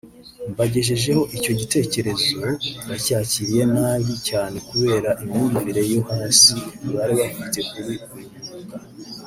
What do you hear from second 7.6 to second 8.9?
kuri uyu mwuga